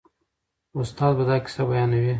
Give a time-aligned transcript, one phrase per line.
[0.79, 2.09] استاد به دا کیسه بیانوي.